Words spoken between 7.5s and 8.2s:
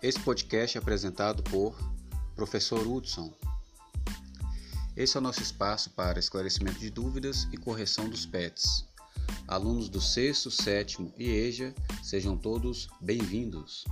e correção